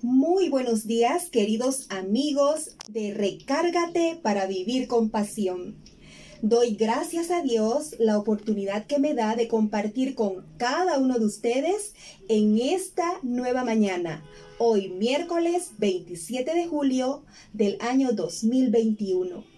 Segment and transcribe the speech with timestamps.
[0.00, 5.76] Muy buenos días, queridos amigos de Recárgate para vivir con pasión.
[6.40, 11.26] Doy gracias a Dios la oportunidad que me da de compartir con cada uno de
[11.26, 11.94] ustedes
[12.28, 14.24] en esta nueva mañana,
[14.58, 19.57] hoy miércoles 27 de julio del año 2021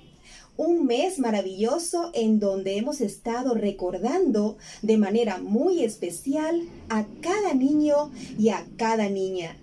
[0.61, 8.13] un mes maravilloso en donde hemos estado recordando de manera muy especial a cada niño
[8.39, 9.57] y a cada niña.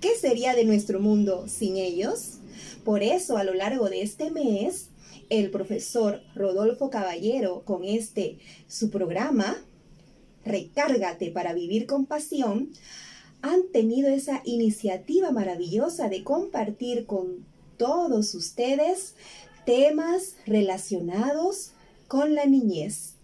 [0.00, 2.38] ¿Qué sería de nuestro mundo sin ellos?
[2.84, 4.88] Por eso a lo largo de este mes,
[5.28, 9.56] el profesor Rodolfo Caballero con este su programa,
[10.44, 12.70] Recárgate para vivir con pasión,
[13.40, 17.46] han tenido esa iniciativa maravillosa de compartir con
[17.76, 19.14] todos ustedes
[19.64, 21.72] temas relacionados
[22.08, 23.14] con la niñez.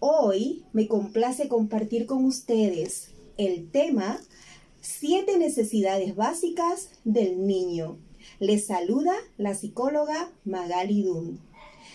[0.00, 4.20] Hoy me complace compartir con ustedes el tema
[4.84, 7.98] Siete necesidades básicas del niño.
[8.40, 11.38] Les saluda la psicóloga Magali Dunn.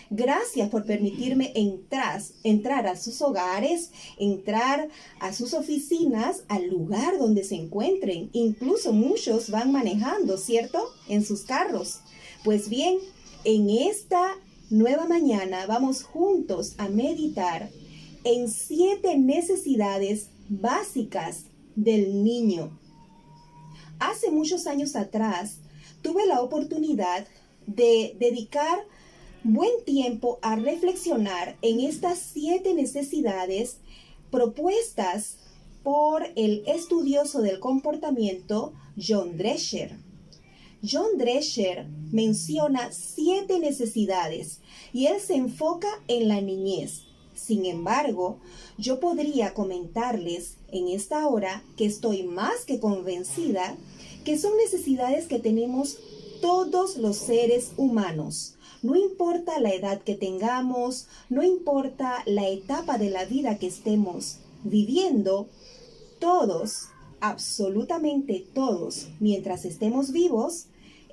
[0.08, 4.88] Gracias por permitirme entrar a sus hogares, entrar
[5.20, 8.30] a sus oficinas, al lugar donde se encuentren.
[8.32, 10.82] Incluso muchos van manejando, ¿cierto?
[11.08, 12.00] En sus carros.
[12.42, 12.98] Pues bien,
[13.44, 14.36] en esta
[14.70, 17.70] nueva mañana vamos juntos a meditar
[18.24, 21.44] en siete necesidades básicas
[21.76, 22.78] del niño.
[24.00, 25.58] Hace muchos años atrás
[26.02, 27.26] tuve la oportunidad
[27.66, 28.84] de dedicar
[29.44, 33.78] buen tiempo a reflexionar en estas siete necesidades
[34.30, 35.36] propuestas
[35.82, 40.07] por el estudioso del comportamiento John Drescher.
[40.82, 44.60] John Drescher menciona siete necesidades
[44.92, 47.02] y él se enfoca en la niñez.
[47.34, 48.38] Sin embargo,
[48.78, 53.76] yo podría comentarles en esta hora que estoy más que convencida
[54.24, 55.98] que son necesidades que tenemos
[56.40, 58.54] todos los seres humanos.
[58.82, 64.36] No importa la edad que tengamos, no importa la etapa de la vida que estemos
[64.62, 65.48] viviendo,
[66.20, 66.88] todos
[67.20, 70.66] absolutamente todos, mientras estemos vivos,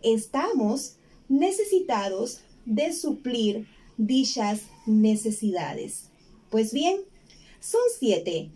[0.03, 0.95] estamos
[1.29, 3.67] necesitados de suplir
[3.97, 6.09] dichas necesidades.
[6.49, 7.01] Pues bien,
[7.59, 8.49] son siete.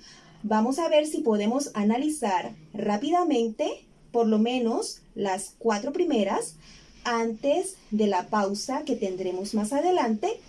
[0.44, 6.56] Vamos a ver si podemos analizar rápidamente por lo menos las cuatro primeras
[7.04, 10.40] antes de la pausa que tendremos más adelante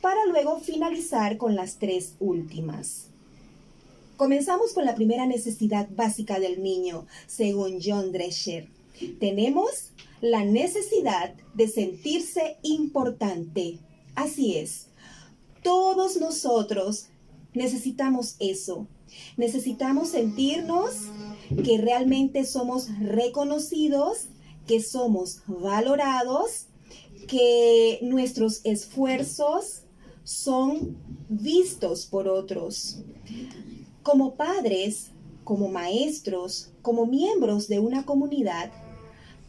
[0.00, 3.06] para luego finalizar con las tres últimas.
[4.16, 8.68] Comenzamos con la primera necesidad básica del niño, según John Drescher.
[9.18, 9.90] Tenemos
[10.22, 13.80] la necesidad de sentirse importante.
[14.14, 14.86] Así es,
[15.62, 17.08] todos nosotros
[17.52, 18.86] necesitamos eso.
[19.36, 20.94] Necesitamos sentirnos
[21.64, 24.28] que realmente somos reconocidos,
[24.66, 26.66] que somos valorados,
[27.26, 29.82] que nuestros esfuerzos
[30.22, 30.96] son
[31.28, 33.02] vistos por otros.
[34.02, 35.10] Como padres,
[35.44, 38.70] como maestros, como miembros de una comunidad,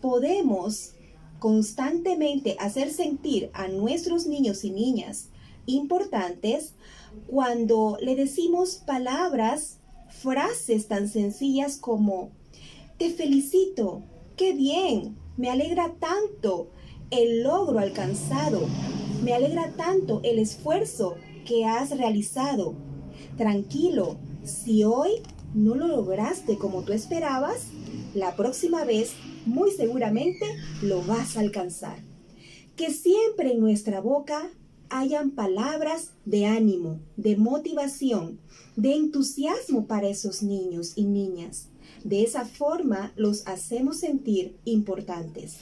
[0.03, 0.95] podemos
[1.39, 5.29] constantemente hacer sentir a nuestros niños y niñas
[5.65, 6.73] importantes
[7.25, 9.77] cuando le decimos palabras,
[10.09, 12.31] frases tan sencillas como,
[12.97, 14.03] te felicito,
[14.35, 16.67] qué bien, me alegra tanto
[17.09, 18.67] el logro alcanzado,
[19.23, 21.15] me alegra tanto el esfuerzo
[21.45, 22.75] que has realizado.
[23.37, 25.21] Tranquilo, si hoy
[25.53, 27.67] no lo lograste como tú esperabas,
[28.13, 29.13] la próxima vez
[29.45, 30.45] muy seguramente
[30.81, 31.97] lo vas a alcanzar.
[32.75, 34.49] Que siempre en nuestra boca
[34.89, 38.39] hayan palabras de ánimo, de motivación,
[38.75, 41.67] de entusiasmo para esos niños y niñas.
[42.03, 45.57] De esa forma los hacemos sentir importantes.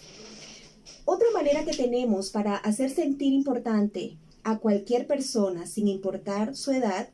[1.06, 7.10] Otra manera que tenemos para hacer sentir importante a cualquier persona, sin importar su edad,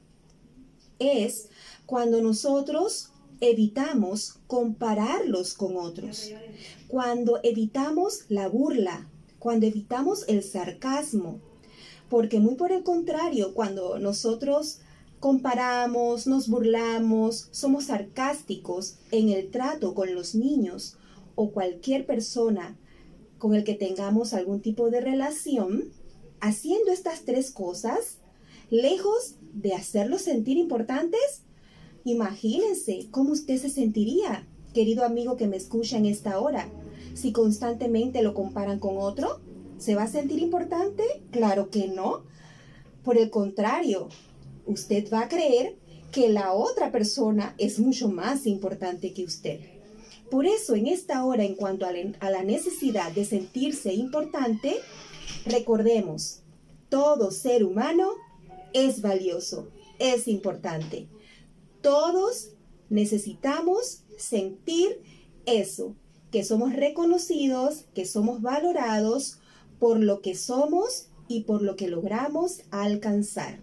[0.99, 1.49] es
[1.85, 3.11] cuando nosotros
[3.41, 6.31] evitamos compararlos con otros,
[6.87, 11.39] cuando evitamos la burla, cuando evitamos el sarcasmo,
[12.09, 14.79] porque muy por el contrario, cuando nosotros
[15.19, 20.97] comparamos, nos burlamos, somos sarcásticos en el trato con los niños
[21.35, 22.77] o cualquier persona
[23.37, 25.91] con el que tengamos algún tipo de relación,
[26.39, 28.17] haciendo estas tres cosas,
[28.69, 31.43] lejos de hacerlos sentir importantes,
[32.07, 36.69] imagínense cómo usted se sentiría, querido amigo que me escucha en esta hora,
[37.13, 39.39] si constantemente lo comparan con otro.
[39.77, 41.03] ¿Se va a sentir importante?
[41.31, 42.23] Claro que no.
[43.03, 44.09] Por el contrario,
[44.65, 45.77] usted va a creer
[46.11, 49.59] que la otra persona es mucho más importante que usted.
[50.31, 54.75] Por eso, en esta hora, en cuanto a la necesidad de sentirse importante,
[55.45, 56.41] recordemos,
[56.89, 58.11] todo ser humano
[58.73, 59.69] es valioso,
[59.99, 61.07] es importante.
[61.81, 62.49] Todos
[62.89, 65.01] necesitamos sentir
[65.45, 65.95] eso,
[66.31, 69.39] que somos reconocidos, que somos valorados
[69.79, 73.61] por lo que somos y por lo que logramos alcanzar.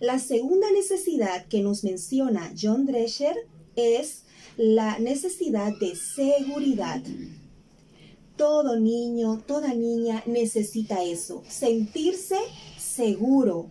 [0.00, 3.36] La segunda necesidad que nos menciona John Drescher
[3.76, 4.24] es
[4.56, 7.02] la necesidad de seguridad.
[8.36, 12.36] Todo niño, toda niña necesita eso, sentirse
[12.78, 13.70] seguro.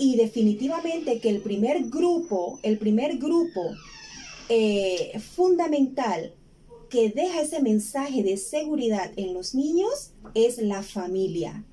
[0.00, 3.60] Y definitivamente que el primer grupo, el primer grupo
[4.48, 6.32] eh, fundamental
[6.88, 11.66] que deja ese mensaje de seguridad en los niños es la familia.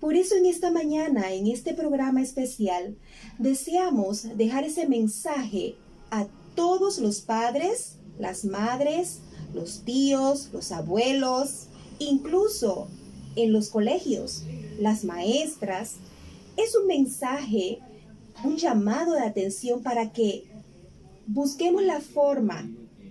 [0.00, 2.96] Por eso en esta mañana, en este programa especial,
[3.38, 5.74] deseamos dejar ese mensaje
[6.10, 9.18] a todos los padres, las madres,
[9.52, 11.66] los tíos, los abuelos,
[11.98, 12.88] incluso
[13.36, 14.44] en los colegios,
[14.80, 15.96] las maestras.
[16.58, 17.78] Es un mensaje,
[18.42, 20.42] un llamado de atención para que
[21.28, 22.68] busquemos la forma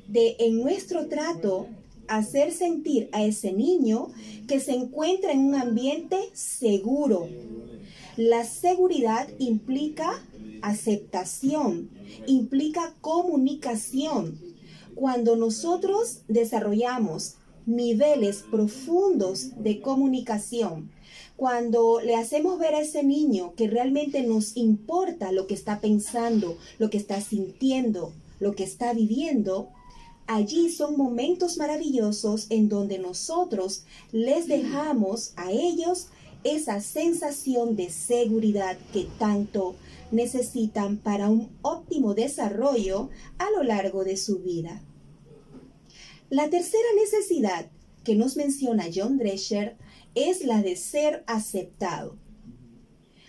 [0.10, 1.68] de en nuestro trato
[2.10, 4.10] hacer sentir a ese niño
[4.50, 7.30] que se encuentra en un ambiente seguro.
[8.18, 10.22] La seguridad implica
[10.62, 11.90] aceptación,
[12.28, 14.42] implica comunicación.
[14.94, 17.36] Cuando nosotros desarrollamos
[17.66, 20.92] niveles profundos de comunicación,
[21.38, 26.58] cuando le hacemos ver a ese niño que realmente nos importa lo que está pensando,
[26.80, 29.70] lo que está sintiendo, lo que está viviendo,
[30.26, 36.08] allí son momentos maravillosos en donde nosotros les dejamos a ellos
[36.44, 39.76] esa sensación de seguridad que tanto
[40.12, 44.82] necesitan para un óptimo desarrollo a lo largo de su vida.
[46.32, 47.68] La tercera necesidad
[48.04, 49.76] que nos menciona John Drescher
[50.18, 52.18] es la de ser aceptado.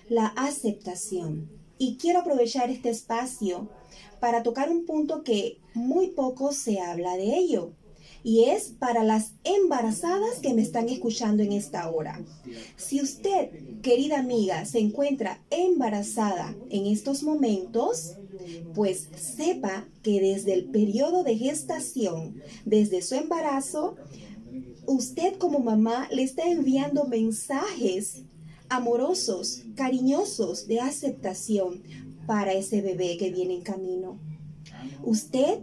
[0.08, 1.50] La aceptación.
[1.76, 3.68] Y quiero aprovechar este espacio
[4.20, 7.72] para tocar un punto que muy poco se habla de ello.
[8.24, 12.20] Y es para las embarazadas que me están escuchando en esta hora.
[12.76, 13.50] Si usted,
[13.80, 18.16] querida amiga, se encuentra embarazada en estos momentos,
[18.74, 23.96] pues sepa que desde el periodo de gestación, desde su embarazo,
[24.88, 28.22] usted como mamá le está enviando mensajes
[28.70, 31.82] amorosos, cariñosos, de aceptación
[32.26, 34.18] para ese bebé que viene en camino.
[35.02, 35.58] Usted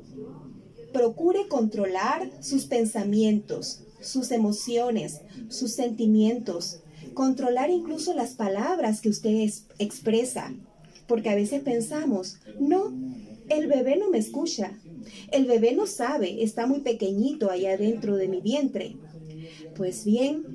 [0.93, 6.81] procure controlar sus pensamientos, sus emociones, sus sentimientos,
[7.15, 9.49] controlar incluso las palabras que usted
[9.79, 10.53] expresa,
[11.07, 12.93] porque a veces pensamos, no,
[13.49, 14.79] el bebé no me escucha,
[15.31, 18.97] el bebé no sabe, está muy pequeñito allá dentro de mi vientre.
[19.75, 20.45] Pues bien,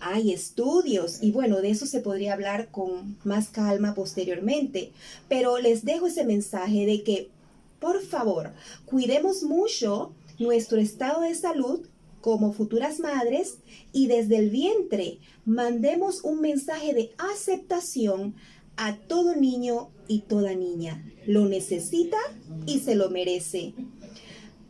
[0.00, 4.92] hay estudios y bueno, de eso se podría hablar con más calma posteriormente,
[5.28, 7.30] pero les dejo ese mensaje de que,
[7.78, 8.52] por favor,
[8.86, 11.86] cuidemos mucho nuestro estado de salud
[12.20, 13.58] como futuras madres
[13.92, 18.34] y desde el vientre mandemos un mensaje de aceptación
[18.76, 21.04] a todo niño y toda niña.
[21.26, 22.18] Lo necesita
[22.66, 23.74] y se lo merece.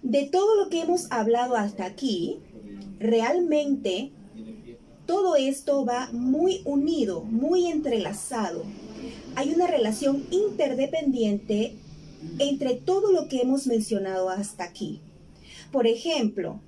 [0.02, 2.40] De todo lo que hemos hablado hasta aquí,
[2.98, 4.12] realmente
[5.06, 8.64] todo esto va muy unido, muy entrelazado.
[9.36, 11.74] Hay una relación interdependiente
[12.38, 15.00] entre todo lo que hemos mencionado hasta aquí.
[15.70, 16.60] Por ejemplo,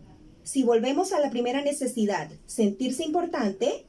[0.43, 3.87] si volvemos a la primera necesidad, sentirse importante,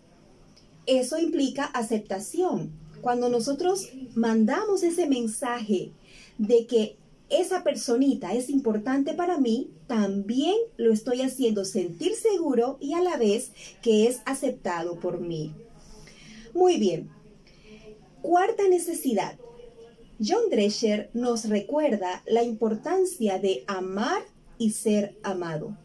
[0.86, 2.72] eso implica aceptación.
[3.01, 5.91] Cuando nosotros mandamos ese mensaje
[6.38, 6.98] de que
[7.29, 13.17] esa personita es importante para mí, también lo estoy haciendo sentir seguro y a la
[13.17, 15.53] vez que es aceptado por mí.
[16.53, 17.10] Muy bien.
[18.22, 19.38] Cuarta necesidad.
[20.25, 24.24] John Drescher nos recuerda la importancia de amar
[24.57, 25.77] y ser amado.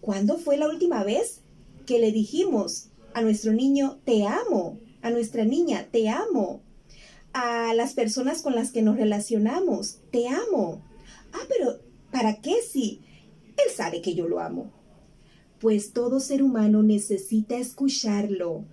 [0.00, 1.40] ¿Cuándo fue la última vez
[1.86, 4.78] que le dijimos a nuestro niño, te amo?
[5.02, 6.62] A nuestra niña, te amo
[7.38, 9.98] a las personas con las que nos relacionamos.
[10.10, 10.82] Te amo.
[11.32, 11.78] Ah, pero
[12.10, 13.00] ¿para qué si
[13.56, 14.72] él sabe que yo lo amo?
[15.60, 18.64] Pues todo ser humano necesita escucharlo.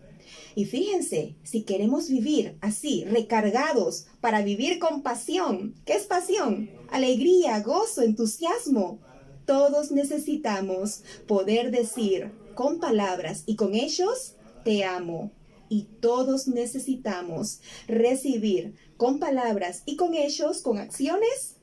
[0.56, 6.70] Y fíjense, si queremos vivir así, recargados, para vivir con pasión, ¿qué es pasión?
[6.90, 9.00] Alegría, gozo, entusiasmo.
[9.46, 15.32] Todos necesitamos poder decir con palabras y con ellos, te amo,
[15.70, 21.56] y todos necesitamos recibir con palabras y con hechos, con acciones,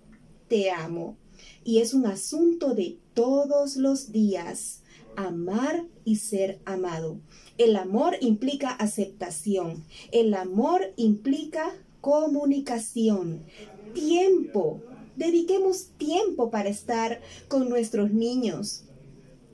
[0.49, 1.16] te amo.
[1.64, 4.82] Y es un asunto de todos los días,
[5.16, 7.21] amar y ser amado.
[7.59, 13.42] El amor implica aceptación, el amor implica comunicación,
[13.94, 14.80] tiempo.
[15.16, 18.85] Dediquemos tiempo para estar con nuestros niños,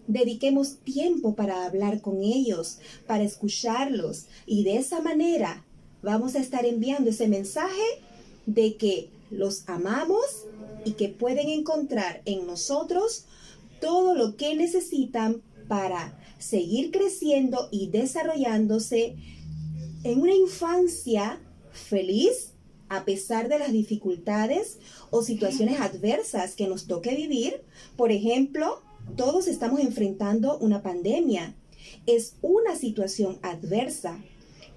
[0.09, 5.65] Dediquemos tiempo para hablar con ellos, para escucharlos y de esa manera
[6.03, 7.83] vamos a estar enviando ese mensaje
[8.47, 10.25] de que los amamos
[10.87, 13.27] y que pueden encontrar en nosotros
[13.81, 19.15] todo lo que necesitan para seguir creciendo y desarrollándose
[20.05, 21.39] en una infancia
[21.71, 22.53] feliz
[22.89, 24.79] a pesar de las dificultades
[25.11, 27.63] o situaciones adversas que nos toque vivir.
[27.97, 28.81] Por ejemplo,
[29.17, 31.55] todos estamos enfrentando una pandemia.
[32.07, 34.23] Es una situación adversa.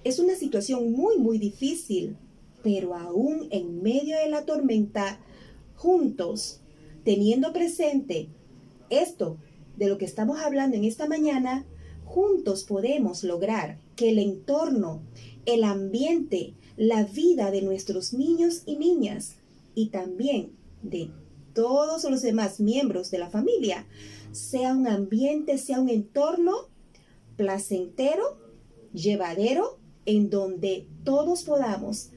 [0.04, 2.16] Es una situación muy, muy difícil.
[2.62, 5.20] Pero aún en medio de la tormenta,
[5.76, 6.60] juntos,
[7.04, 8.28] teniendo presente
[8.90, 9.38] esto
[9.76, 11.66] de lo que estamos hablando en esta mañana,
[12.04, 15.02] juntos podemos lograr que el entorno,
[15.44, 19.36] el ambiente, la vida de nuestros niños y niñas
[19.74, 21.10] y también de
[21.54, 23.86] todos los demás miembros de la familia
[24.32, 26.68] sea un ambiente, sea un entorno
[27.36, 28.38] placentero,
[28.92, 32.10] llevadero, en donde todos podamos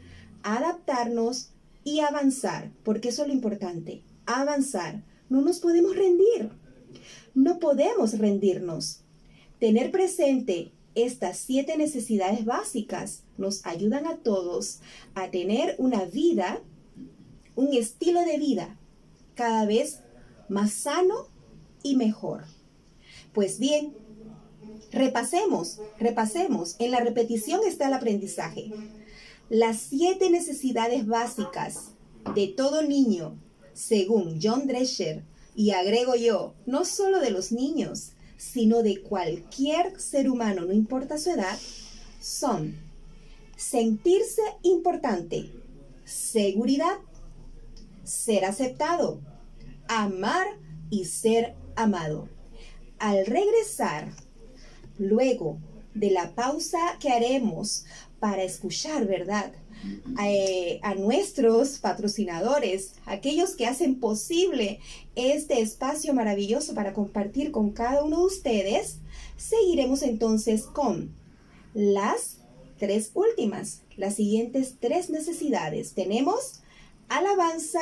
[0.43, 1.49] adaptarnos
[1.83, 5.03] y avanzar, porque eso es lo importante, avanzar.
[5.29, 6.49] No nos podemos rendir,
[7.33, 9.01] no podemos rendirnos.
[9.59, 14.79] Tener presente estas siete necesidades básicas nos ayudan a todos
[15.13, 16.61] a tener una vida,
[17.55, 18.77] un estilo de vida
[19.35, 19.99] cada vez
[20.49, 21.27] más sano
[21.83, 22.45] y mejor.
[23.33, 23.93] Pues bien,
[24.91, 26.75] repasemos, repasemos.
[26.79, 28.71] En la repetición está el aprendizaje.
[29.49, 31.91] Las siete necesidades básicas
[32.33, 33.37] de todo niño,
[33.73, 35.23] según John Drescher,
[35.55, 41.17] y agrego yo, no solo de los niños, sino de cualquier ser humano, no importa
[41.17, 41.57] su edad,
[42.19, 42.75] son
[43.55, 45.51] sentirse importante,
[46.03, 46.97] seguridad,
[48.05, 49.21] ser aceptado,
[49.87, 50.47] amar
[50.89, 52.29] y ser amado.
[52.99, 54.13] Al regresar,
[54.97, 55.57] luego
[55.93, 57.85] de la pausa que haremos
[58.19, 59.51] para escuchar, ¿verdad?
[60.23, 64.79] Eh, a, nuestros patrocinadores, aquellos que hacen posible
[65.15, 68.97] este espacio maravilloso para compartir con cada uno de ustedes,
[69.37, 71.13] seguiremos entonces con
[71.73, 72.37] las
[72.79, 75.93] tres últimas, las siguientes tres necesidades.
[75.93, 76.61] Tenemos
[77.09, 77.81] alabanza,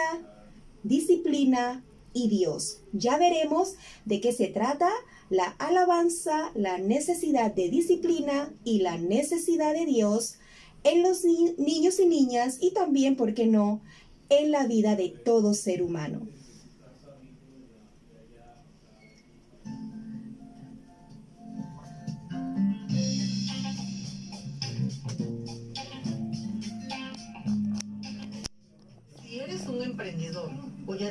[0.83, 2.79] disciplina y Dios.
[2.91, 3.75] Ya veremos
[4.05, 4.89] de qué se trata
[5.29, 10.35] la alabanza, la necesidad de disciplina y la necesidad de Dios
[10.83, 13.81] en los niños y niñas y también, ¿por qué no?,
[14.29, 16.27] en la vida de todo ser humano.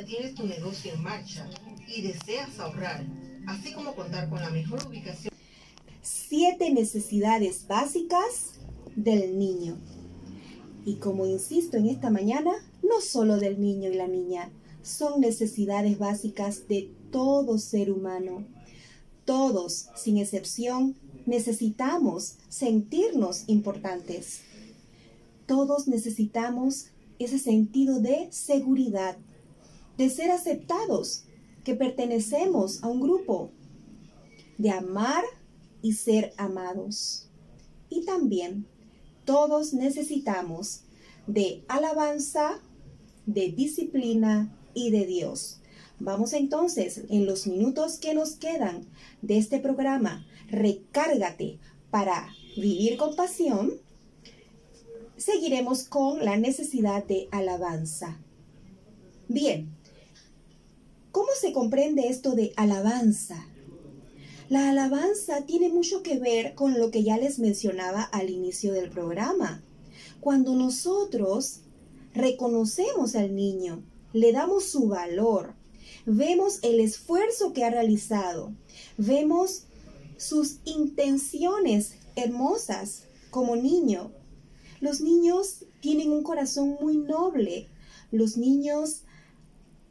[0.01, 1.47] Tienes tu negocio en marcha
[1.87, 3.05] y deseas ahorrar,
[3.47, 5.33] así como contar con la mejor ubicación.
[6.01, 8.55] Siete necesidades básicas
[8.95, 9.77] del niño.
[10.85, 14.49] Y como insisto en esta mañana, no solo del niño y la niña,
[14.81, 18.45] son necesidades básicas de todo ser humano.
[19.25, 20.95] Todos, sin excepción,
[21.25, 24.41] necesitamos sentirnos importantes.
[25.45, 26.87] Todos necesitamos
[27.19, 29.17] ese sentido de seguridad,
[29.97, 31.25] de ser aceptados,
[31.63, 33.51] que pertenecemos a un grupo,
[34.57, 35.23] de amar
[35.81, 37.29] y ser amados.
[37.89, 38.65] Y también
[39.25, 40.81] todos necesitamos
[41.27, 42.59] de alabanza,
[43.25, 45.59] de disciplina y de Dios.
[45.99, 48.85] Vamos entonces, en los minutos que nos quedan
[49.21, 51.59] de este programa, recárgate
[51.91, 53.73] para vivir con pasión.
[55.15, 58.19] Seguiremos con la necesidad de alabanza.
[59.29, 59.73] Bien,
[61.13, 63.47] ¿Cómo se comprende esto de alabanza?
[64.49, 68.89] La alabanza tiene mucho que ver con lo que ya les mencionaba al inicio del
[68.89, 69.61] programa.
[70.19, 71.59] Cuando nosotros
[72.15, 75.53] reconocemos al niño, le damos su valor,
[76.07, 78.51] vemos el esfuerzo que ha realizado,
[78.97, 79.65] vemos
[80.17, 84.11] sus intenciones hermosas como niño.
[84.81, 87.67] Los niños tienen un corazón muy noble.
[88.09, 89.03] Los niños,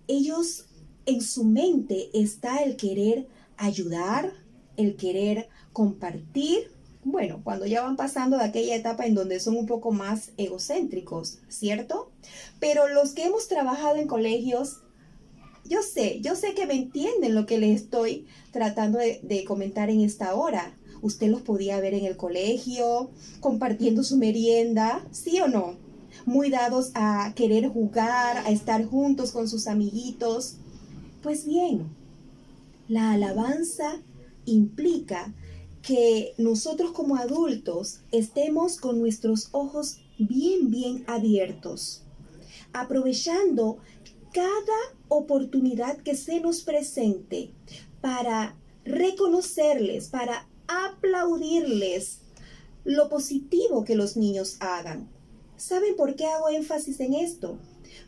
[0.09, 0.67] ellos
[1.06, 4.32] en su mente está el querer ayudar,
[4.76, 6.71] el querer compartir,
[7.04, 11.38] Bueno, cuando ya van pasando de aquella etapa en donde son un poco más egocéntricos,
[11.49, 12.12] ¿cierto?
[12.61, 14.82] Pero los que hemos trabajado en colegios,
[15.64, 19.90] yo sé, yo sé que me entienden lo que les estoy tratando de, de comentar
[19.90, 20.76] en esta hora.
[21.00, 25.76] Usted los podía ver en el colegio, compartiendo su merienda, ¿sí o no?
[26.25, 30.59] Muy dados a querer jugar, a estar juntos con sus amiguitos.
[31.23, 31.87] Pues bien,
[32.88, 34.02] la alabanza
[34.45, 35.33] implica
[35.83, 42.02] que nosotros como adultos estemos con nuestros ojos bien, bien abiertos,
[42.73, 43.79] aprovechando
[44.33, 47.52] cada oportunidad que se nos presente
[48.00, 52.19] para reconocerles, para aplaudirles
[52.85, 55.09] lo positivo que los niños hagan.
[55.57, 57.59] ¿Saben por qué hago énfasis en esto?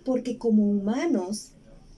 [0.04, 1.53] Porque como humanos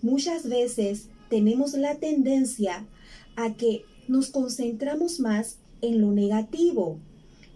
[0.07, 2.87] muchas veces tenemos la tendencia
[3.35, 6.99] a que nos concentramos más en lo negativo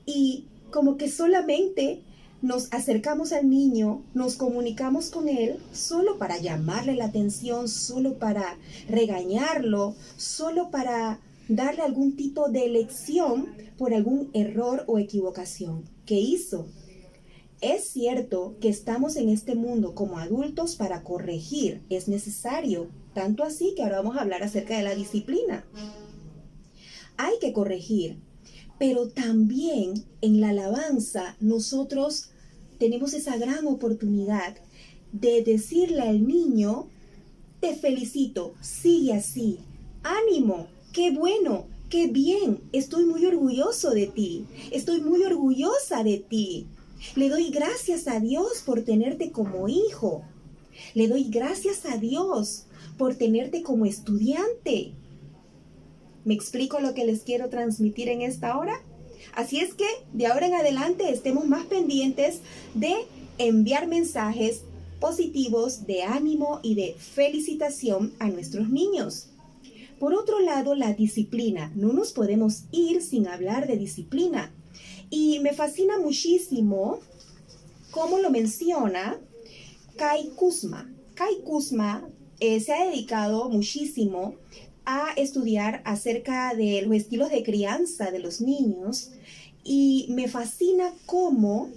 [0.04, 2.02] y como que solamente
[2.42, 8.56] nos acercamos al niño, nos comunicamos con él solo para llamarle la atención, solo para
[8.88, 16.66] regañarlo, solo para darle algún tipo de lección por algún error o equivocación que hizo.
[17.60, 23.74] Es cierto que estamos en este mundo como adultos para corregir, es necesario, tanto así
[23.76, 25.66] que ahora vamos a hablar acerca de la disciplina.
[27.18, 28.16] Hay que corregir,
[28.78, 32.30] pero también en la alabanza nosotros
[32.78, 34.56] tenemos esa gran oportunidad
[35.12, 36.88] de decirle al niño,
[37.60, 39.58] te felicito, sigue así,
[40.02, 46.66] ánimo, qué bueno, qué bien, estoy muy orgulloso de ti, estoy muy orgullosa de ti.
[47.16, 50.22] Le doy gracias a Dios por tenerte como hijo.
[50.94, 52.66] Le doy gracias a Dios
[52.98, 54.92] por tenerte como estudiante.
[56.24, 58.80] ¿Me explico lo que les quiero transmitir en esta hora?
[59.34, 62.40] Así es que de ahora en adelante estemos más pendientes
[62.74, 62.94] de
[63.38, 64.62] enviar mensajes
[65.00, 69.28] positivos de ánimo y de felicitación a nuestros niños.
[69.98, 71.72] Por otro lado, la disciplina.
[71.74, 74.52] No nos podemos ir sin hablar de disciplina.
[75.10, 77.00] Y me fascina muchísimo
[77.90, 79.20] cómo lo menciona
[79.96, 80.88] Kai Kusma.
[81.14, 84.36] Kai Kusma eh, se ha dedicado muchísimo
[84.84, 89.10] a estudiar acerca de los estilos de crianza de los niños
[89.62, 91.70] y me fascina cómo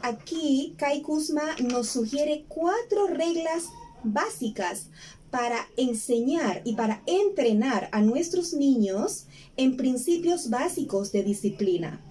[0.00, 3.64] aquí Kai Kusma nos sugiere cuatro reglas
[4.02, 4.86] básicas
[5.30, 12.04] para enseñar y para entrenar a nuestros niños en principios básicos de disciplina.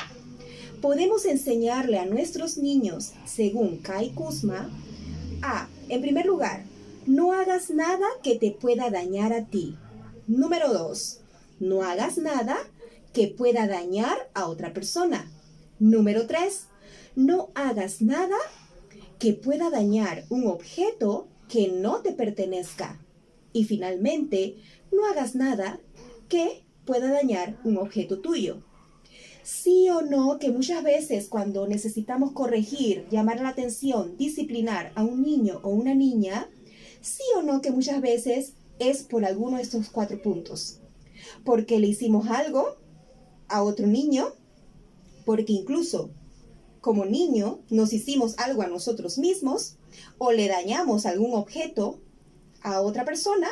[0.82, 4.68] Podemos enseñarle a nuestros niños, según Kai Kusma,
[5.44, 6.66] a, en primer lugar,
[7.06, 9.78] no hagas nada que te pueda dañar a ti.
[10.26, 11.20] Número dos,
[11.60, 12.58] no hagas nada
[13.14, 15.32] que pueda dañar a otra persona.
[15.78, 16.66] Número tres,
[17.16, 18.38] no hagas nada
[19.20, 23.00] que pueda dañar un objeto que no te pertenezca.
[23.54, 24.56] Y finalmente,
[24.92, 25.80] no hagas nada
[26.28, 28.64] que pueda dañar un objeto tuyo.
[29.44, 35.24] Sí o no que muchas veces cuando necesitamos corregir, llamar la atención, disciplinar a un
[35.24, 36.48] niño o una niña,
[37.02, 40.80] sí o no que muchas veces es por alguno de estos cuatro puntos.
[41.44, 42.78] Porque le hicimos algo
[43.48, 44.28] a otro niño,
[45.26, 46.12] porque incluso
[46.80, 49.78] como niño nos hicimos algo a nosotros mismos,
[50.18, 52.00] o le dañamos algún objeto
[52.62, 53.48] a otra persona,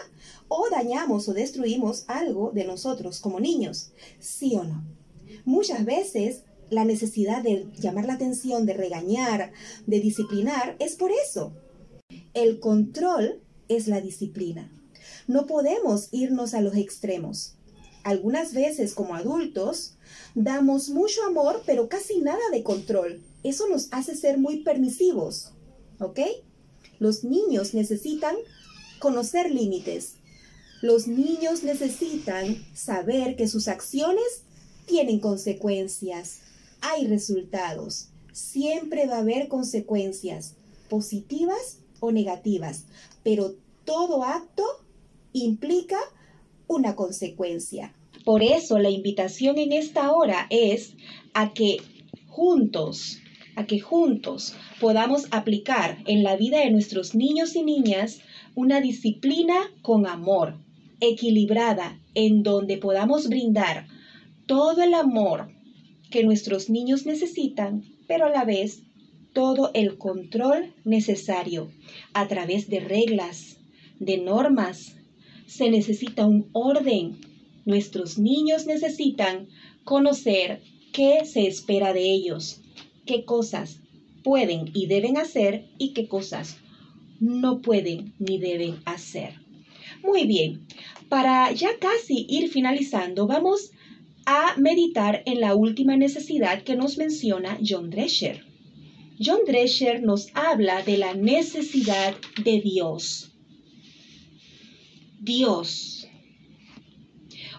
[0.47, 4.98] o dañamos o destruimos algo de nosotros como niños, sí o no.
[5.46, 9.52] Muchas veces la necesidad de llamar la atención, de regañar,
[9.88, 11.54] de disciplinar, es por eso.
[12.34, 14.72] El control es la disciplina.
[15.28, 17.56] No podemos irnos a los extremos.
[18.04, 19.96] Algunas veces como adultos
[20.34, 23.22] damos mucho amor pero casi nada de control.
[23.44, 25.54] Eso nos hace ser muy permisivos.
[26.00, 26.20] ¿Ok?
[26.98, 28.36] Los niños necesitan
[29.00, 30.15] conocer límites.
[30.82, 34.44] Los niños necesitan saber que sus acciones
[34.89, 36.41] tienen consecuencias.
[36.82, 38.08] Hay resultados.
[38.34, 40.56] Siempre va a haber consecuencias,
[40.89, 42.86] positivas o negativas,
[43.23, 43.54] pero
[43.86, 44.63] todo acto
[45.32, 45.97] implica
[46.67, 47.93] una consecuencia.
[48.25, 50.93] Por eso la invitación en esta hora es
[51.34, 51.78] a que
[52.28, 53.19] juntos,
[53.56, 58.19] a que juntos podamos aplicar en la vida de nuestros niños y niñas
[58.56, 60.56] una disciplina con amor,
[60.99, 63.88] equilibrada, en donde podamos brindar
[64.49, 65.51] todo el amor
[66.09, 68.81] que nuestros niños necesitan, pero a la vez
[69.31, 71.69] todo el control necesario
[72.15, 73.57] a través de reglas,
[73.99, 74.95] de normas,
[75.45, 77.21] se necesita un orden.
[77.65, 79.49] Nuestros niños necesitan
[79.83, 82.59] conocer qué se espera de ellos,
[83.05, 83.81] qué cosas
[84.23, 86.57] pueden y deben hacer y qué cosas
[87.19, 89.35] no pueden ni deben hacer.
[90.03, 90.65] Muy bien,
[91.07, 93.73] para ya casi ir finalizando, vamos
[94.32, 98.46] a meditar en la última necesidad que nos menciona John Drescher.
[99.20, 103.32] John Drescher nos habla de la necesidad de Dios.
[105.20, 106.08] Dios.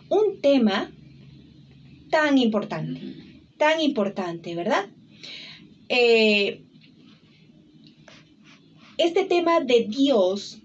[0.09, 0.93] Un tema
[2.09, 3.01] tan importante,
[3.59, 4.89] tan importante, ¿verdad?
[5.89, 6.63] Eh,
[8.97, 10.63] este tema de Dios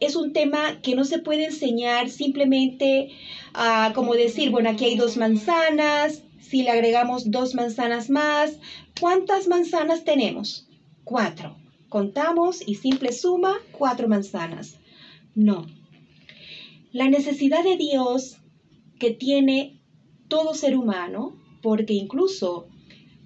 [0.00, 3.10] es un tema que no se puede enseñar simplemente
[3.54, 8.58] a como decir, bueno, aquí hay dos manzanas, si le agregamos dos manzanas más,
[9.00, 10.68] ¿cuántas manzanas tenemos?
[11.04, 11.56] Cuatro.
[11.88, 14.76] Contamos y simple suma, cuatro manzanas.
[15.34, 15.66] No.
[16.92, 18.38] La necesidad de Dios
[18.98, 19.80] que tiene
[20.28, 22.68] todo ser humano, porque incluso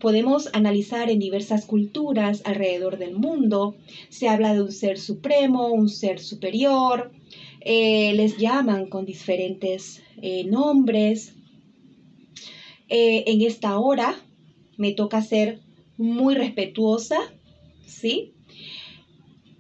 [0.01, 3.77] podemos analizar en diversas culturas alrededor del mundo.
[4.09, 7.13] Se habla de un ser supremo, un ser superior,
[7.61, 11.35] eh, les llaman con diferentes eh, nombres.
[12.89, 14.17] Eh, en esta hora
[14.77, 15.61] me toca ser
[15.97, 17.19] muy respetuosa,
[17.87, 18.33] ¿sí?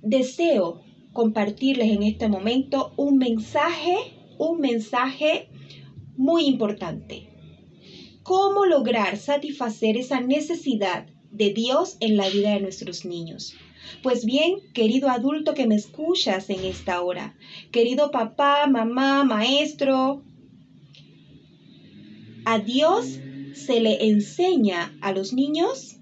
[0.02, 0.80] Deseo
[1.12, 3.96] compartirles en este momento un mensaje,
[4.38, 5.48] un mensaje
[6.16, 7.29] muy importante
[8.22, 13.54] cómo lograr satisfacer esa necesidad de Dios en la vida de nuestros niños.
[14.02, 17.34] Pues bien, querido adulto que me escuchas en esta hora,
[17.72, 20.22] querido papá, mamá, maestro,
[22.44, 23.18] a Dios
[23.54, 25.96] se le enseña a los niños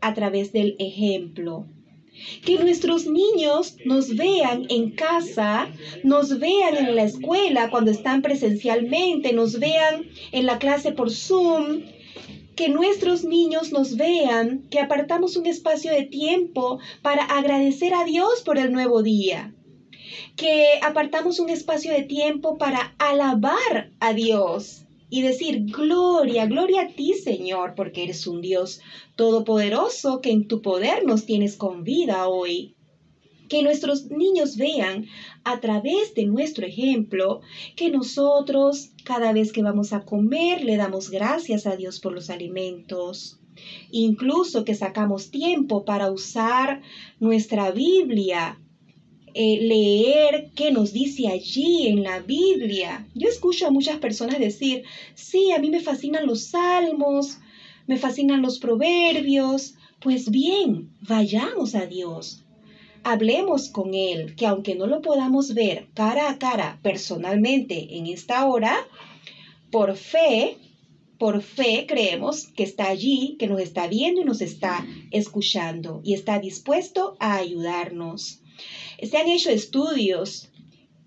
[0.00, 1.66] a través del ejemplo.
[2.44, 5.68] Que nuestros niños nos vean en casa,
[6.02, 11.82] nos vean en la escuela cuando están presencialmente, nos vean en la clase por Zoom,
[12.54, 18.42] que nuestros niños nos vean, que apartamos un espacio de tiempo para agradecer a Dios
[18.44, 19.52] por el nuevo día,
[20.36, 26.88] que apartamos un espacio de tiempo para alabar a Dios y decir, gloria, gloria a
[26.88, 28.80] ti, Señor, porque eres un Dios
[29.14, 32.74] todopoderoso que en tu poder nos tienes con vida hoy.
[33.48, 35.06] Que nuestros niños vean
[35.44, 37.40] a través de nuestro ejemplo
[37.76, 42.28] que nosotros cada vez que vamos a comer le damos gracias a Dios por los
[42.28, 43.38] alimentos.
[43.92, 46.82] Incluso que sacamos tiempo para usar
[47.20, 48.58] nuestra Biblia
[49.38, 53.06] eh, leer qué nos dice allí en la Biblia.
[53.14, 57.36] Yo escucho a muchas personas decir, sí, a mí me fascinan los salmos,
[57.86, 59.74] me fascinan los proverbios.
[60.00, 62.44] Pues bien, vayamos a Dios.
[63.04, 68.46] Hablemos con Él, que aunque no lo podamos ver cara a cara personalmente en esta
[68.46, 68.74] hora,
[69.70, 70.56] por fe,
[71.18, 76.14] por fe creemos que está allí, que nos está viendo y nos está escuchando y
[76.14, 78.40] está dispuesto a ayudarnos.
[79.02, 80.50] Se han hecho estudios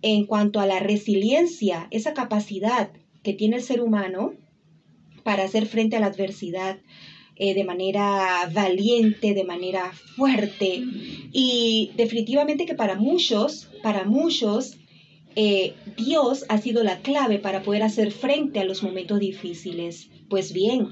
[0.01, 2.91] en cuanto a la resiliencia, esa capacidad
[3.23, 4.33] que tiene el ser humano
[5.23, 6.77] para hacer frente a la adversidad
[7.35, 10.83] eh, de manera valiente, de manera fuerte.
[11.31, 14.77] Y definitivamente que para muchos, para muchos,
[15.35, 20.09] eh, Dios ha sido la clave para poder hacer frente a los momentos difíciles.
[20.29, 20.89] Pues bien,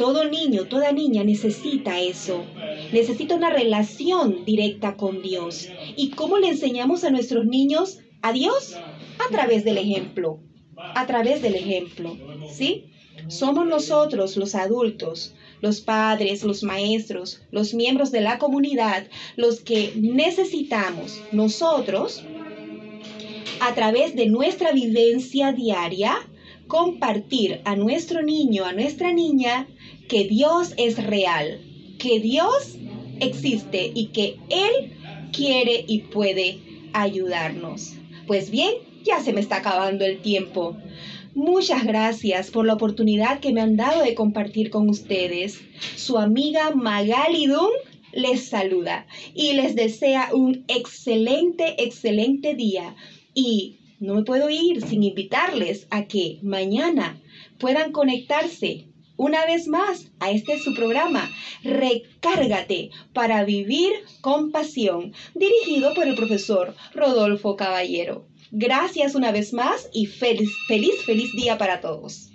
[0.00, 2.46] todo niño, toda niña necesita eso.
[2.90, 5.68] Necesita una relación directa con Dios.
[5.94, 8.78] ¿Y cómo le enseñamos a nuestros niños a Dios?
[9.18, 10.40] A través del ejemplo.
[10.94, 12.16] A través del ejemplo.
[12.50, 12.86] ¿Sí?
[13.28, 19.92] Somos nosotros los adultos, los padres, los maestros, los miembros de la comunidad, los que
[19.96, 22.24] necesitamos nosotros,
[23.60, 26.16] a través de nuestra vivencia diaria,
[26.70, 29.66] compartir a nuestro niño, a nuestra niña,
[30.08, 31.60] que Dios es real,
[31.98, 32.78] que Dios
[33.18, 34.92] existe y que Él
[35.32, 36.60] quiere y puede
[36.92, 37.94] ayudarnos.
[38.28, 38.72] Pues bien,
[39.04, 40.76] ya se me está acabando el tiempo.
[41.34, 45.60] Muchas gracias por la oportunidad que me han dado de compartir con ustedes.
[45.96, 47.72] Su amiga Magali Dung
[48.12, 52.94] les saluda y les desea un excelente, excelente día.
[53.34, 57.20] Y no me puedo ir sin invitarles a que mañana
[57.58, 58.86] puedan conectarse
[59.16, 61.30] una vez más a este su programa,
[61.62, 68.26] Recárgate para vivir con pasión, dirigido por el profesor Rodolfo Caballero.
[68.50, 72.29] Gracias una vez más y feliz, feliz, feliz día para todos.